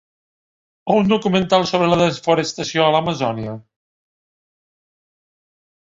[0.93, 3.53] O un documental sobre la desforestació a l'Amazònia?